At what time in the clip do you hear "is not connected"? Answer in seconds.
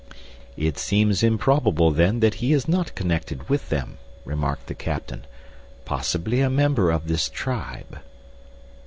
2.53-3.47